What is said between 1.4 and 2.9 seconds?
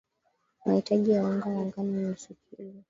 wa ngano ni nusu kilo